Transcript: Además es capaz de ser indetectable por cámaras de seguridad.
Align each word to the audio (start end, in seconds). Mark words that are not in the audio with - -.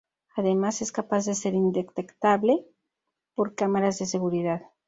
Además 0.35 0.81
es 0.81 0.91
capaz 0.91 1.25
de 1.27 1.35
ser 1.35 1.53
indetectable 1.53 2.65
por 3.35 3.53
cámaras 3.53 3.99
de 3.99 4.07
seguridad. 4.07 4.63